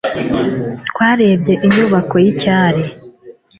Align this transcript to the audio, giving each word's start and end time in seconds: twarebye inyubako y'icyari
twarebye 0.89 1.53
inyubako 1.65 2.15
y'icyari 2.23 2.83